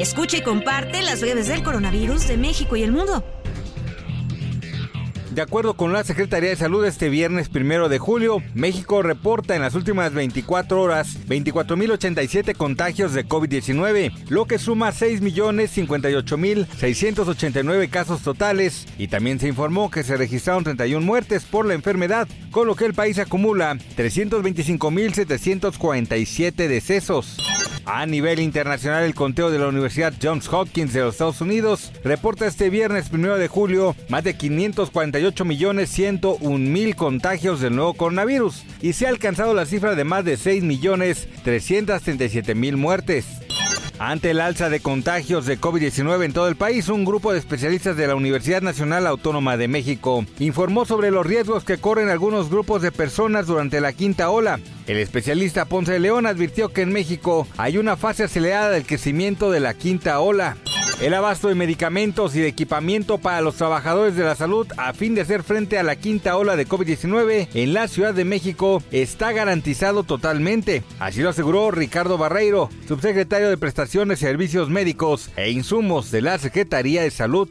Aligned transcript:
Escucha 0.00 0.38
y 0.38 0.40
comparte 0.40 1.02
las 1.02 1.20
redes 1.20 1.48
del 1.48 1.62
coronavirus 1.62 2.26
de 2.26 2.38
México 2.38 2.74
y 2.74 2.82
el 2.82 2.90
mundo. 2.90 3.22
De 5.30 5.42
acuerdo 5.42 5.74
con 5.74 5.92
la 5.92 6.04
Secretaría 6.04 6.48
de 6.48 6.56
Salud, 6.56 6.86
este 6.86 7.10
viernes 7.10 7.50
primero 7.50 7.90
de 7.90 7.98
julio, 7.98 8.42
México 8.54 9.02
reporta 9.02 9.54
en 9.54 9.60
las 9.60 9.74
últimas 9.74 10.14
24 10.14 10.80
horas 10.80 11.18
24.087 11.28 12.56
contagios 12.56 13.12
de 13.12 13.26
COVID-19, 13.26 14.30
lo 14.30 14.46
que 14.46 14.58
suma 14.58 14.90
6.058.689 14.90 17.90
casos 17.90 18.22
totales. 18.22 18.86
Y 18.96 19.08
también 19.08 19.38
se 19.38 19.48
informó 19.48 19.90
que 19.90 20.02
se 20.02 20.16
registraron 20.16 20.64
31 20.64 21.04
muertes 21.04 21.44
por 21.44 21.66
la 21.66 21.74
enfermedad, 21.74 22.26
con 22.50 22.66
lo 22.66 22.74
que 22.74 22.86
el 22.86 22.94
país 22.94 23.18
acumula 23.18 23.76
325.747 23.96 26.68
decesos. 26.68 27.36
A 27.92 28.06
nivel 28.06 28.38
internacional, 28.38 29.02
el 29.02 29.16
conteo 29.16 29.50
de 29.50 29.58
la 29.58 29.66
Universidad 29.66 30.14
Johns 30.22 30.48
Hopkins 30.48 30.92
de 30.92 31.00
los 31.00 31.14
Estados 31.14 31.40
Unidos 31.40 31.90
reporta 32.04 32.46
este 32.46 32.70
viernes 32.70 33.10
1 33.12 33.36
de 33.36 33.48
julio 33.48 33.96
más 34.08 34.22
de 34.22 34.36
548 34.36 35.44
millones 35.44 35.90
101 35.90 36.58
mil 36.70 36.94
contagios 36.94 37.60
del 37.60 37.74
nuevo 37.74 37.94
coronavirus 37.94 38.62
y 38.80 38.92
se 38.92 39.06
ha 39.06 39.08
alcanzado 39.08 39.54
la 39.54 39.66
cifra 39.66 39.96
de 39.96 40.04
más 40.04 40.24
de 40.24 40.36
6 40.36 40.62
millones 40.62 41.26
337 41.42 42.54
mil 42.54 42.76
muertes. 42.76 43.26
Ante 43.98 44.30
el 44.30 44.40
alza 44.40 44.70
de 44.70 44.78
contagios 44.78 45.44
de 45.44 45.60
COVID-19 45.60 46.24
en 46.24 46.32
todo 46.32 46.46
el 46.46 46.56
país, 46.56 46.88
un 46.88 47.04
grupo 47.04 47.32
de 47.32 47.40
especialistas 47.40 47.96
de 47.96 48.06
la 48.06 48.14
Universidad 48.14 48.62
Nacional 48.62 49.06
Autónoma 49.06 49.56
de 49.56 49.66
México 49.66 50.24
informó 50.38 50.86
sobre 50.86 51.10
los 51.10 51.26
riesgos 51.26 51.64
que 51.64 51.78
corren 51.78 52.08
algunos 52.08 52.50
grupos 52.50 52.82
de 52.82 52.92
personas 52.92 53.48
durante 53.48 53.80
la 53.80 53.92
quinta 53.92 54.30
ola. 54.30 54.60
El 54.90 54.96
especialista 54.96 55.66
Ponce 55.66 55.92
de 55.92 56.00
León 56.00 56.26
advirtió 56.26 56.70
que 56.70 56.82
en 56.82 56.92
México 56.92 57.46
hay 57.56 57.78
una 57.78 57.96
fase 57.96 58.24
acelerada 58.24 58.70
del 58.70 58.84
crecimiento 58.84 59.52
de 59.52 59.60
la 59.60 59.74
quinta 59.74 60.18
ola. 60.18 60.56
El 61.00 61.14
abasto 61.14 61.46
de 61.46 61.54
medicamentos 61.54 62.34
y 62.34 62.40
de 62.40 62.48
equipamiento 62.48 63.18
para 63.18 63.40
los 63.40 63.54
trabajadores 63.54 64.16
de 64.16 64.24
la 64.24 64.34
salud 64.34 64.66
a 64.78 64.92
fin 64.92 65.14
de 65.14 65.20
hacer 65.20 65.44
frente 65.44 65.78
a 65.78 65.84
la 65.84 65.94
quinta 65.94 66.36
ola 66.36 66.56
de 66.56 66.66
COVID-19 66.66 67.50
en 67.54 67.72
la 67.72 67.86
Ciudad 67.86 68.12
de 68.14 68.24
México 68.24 68.82
está 68.90 69.30
garantizado 69.30 70.02
totalmente. 70.02 70.82
Así 70.98 71.22
lo 71.22 71.28
aseguró 71.28 71.70
Ricardo 71.70 72.18
Barreiro, 72.18 72.68
subsecretario 72.88 73.48
de 73.48 73.58
Prestaciones, 73.58 74.18
Servicios 74.18 74.70
Médicos 74.70 75.30
e 75.36 75.50
Insumos 75.52 76.10
de 76.10 76.22
la 76.22 76.36
Secretaría 76.38 77.02
de 77.02 77.12
Salud. 77.12 77.48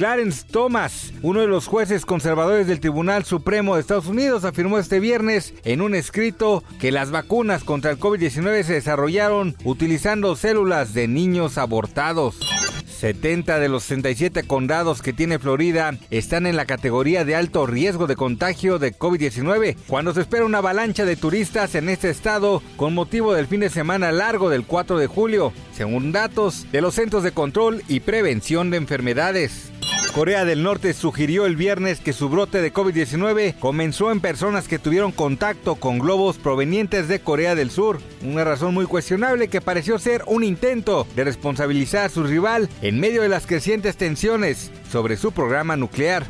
Clarence 0.00 0.46
Thomas, 0.50 1.12
uno 1.20 1.42
de 1.42 1.46
los 1.46 1.66
jueces 1.66 2.06
conservadores 2.06 2.66
del 2.66 2.80
Tribunal 2.80 3.26
Supremo 3.26 3.74
de 3.74 3.82
Estados 3.82 4.06
Unidos, 4.06 4.46
afirmó 4.46 4.78
este 4.78 4.98
viernes 4.98 5.52
en 5.62 5.82
un 5.82 5.94
escrito 5.94 6.64
que 6.80 6.90
las 6.90 7.10
vacunas 7.10 7.64
contra 7.64 7.90
el 7.90 7.98
COVID-19 7.98 8.62
se 8.62 8.72
desarrollaron 8.72 9.56
utilizando 9.62 10.36
células 10.36 10.94
de 10.94 11.06
niños 11.06 11.58
abortados. 11.58 12.40
70 12.86 13.58
de 13.58 13.68
los 13.68 13.82
67 13.82 14.44
condados 14.44 15.02
que 15.02 15.12
tiene 15.12 15.38
Florida 15.38 15.94
están 16.10 16.46
en 16.46 16.56
la 16.56 16.64
categoría 16.64 17.26
de 17.26 17.34
alto 17.34 17.66
riesgo 17.66 18.06
de 18.06 18.16
contagio 18.16 18.78
de 18.78 18.94
COVID-19, 18.94 19.76
cuando 19.86 20.14
se 20.14 20.22
espera 20.22 20.46
una 20.46 20.58
avalancha 20.58 21.04
de 21.04 21.16
turistas 21.16 21.74
en 21.74 21.90
este 21.90 22.08
estado 22.08 22.62
con 22.78 22.94
motivo 22.94 23.34
del 23.34 23.48
fin 23.48 23.60
de 23.60 23.68
semana 23.68 24.12
largo 24.12 24.48
del 24.48 24.64
4 24.64 24.96
de 24.96 25.08
julio, 25.08 25.52
según 25.74 26.10
datos 26.10 26.72
de 26.72 26.80
los 26.80 26.94
Centros 26.94 27.22
de 27.22 27.32
Control 27.32 27.82
y 27.86 28.00
Prevención 28.00 28.70
de 28.70 28.78
Enfermedades. 28.78 29.70
Corea 30.12 30.44
del 30.44 30.62
Norte 30.64 30.92
sugirió 30.92 31.46
el 31.46 31.54
viernes 31.54 32.00
que 32.00 32.12
su 32.12 32.28
brote 32.28 32.60
de 32.60 32.72
COVID-19 32.72 33.56
comenzó 33.58 34.10
en 34.10 34.20
personas 34.20 34.66
que 34.66 34.80
tuvieron 34.80 35.12
contacto 35.12 35.76
con 35.76 36.00
globos 36.00 36.36
provenientes 36.36 37.06
de 37.06 37.20
Corea 37.20 37.54
del 37.54 37.70
Sur, 37.70 38.00
una 38.22 38.42
razón 38.42 38.74
muy 38.74 38.86
cuestionable 38.86 39.46
que 39.46 39.60
pareció 39.60 40.00
ser 40.00 40.24
un 40.26 40.42
intento 40.42 41.06
de 41.14 41.22
responsabilizar 41.22 42.06
a 42.06 42.08
su 42.08 42.24
rival 42.24 42.68
en 42.82 42.98
medio 42.98 43.22
de 43.22 43.28
las 43.28 43.46
crecientes 43.46 43.96
tensiones 43.96 44.72
sobre 44.90 45.16
su 45.16 45.30
programa 45.30 45.76
nuclear. 45.76 46.26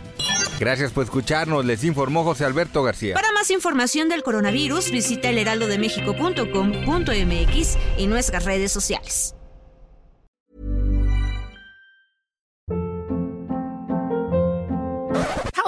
Gracias 0.58 0.92
por 0.92 1.04
escucharnos, 1.04 1.64
les 1.64 1.82
informó 1.82 2.22
José 2.22 2.44
Alberto 2.44 2.82
García. 2.82 3.14
Para 3.14 3.32
más 3.32 3.50
información 3.50 4.10
del 4.10 4.22
coronavirus, 4.22 4.90
visita 4.90 5.30
elheraldodemexico.com.mx 5.30 7.78
y 7.96 8.06
nuestras 8.06 8.44
redes 8.44 8.70
sociales. 8.70 9.34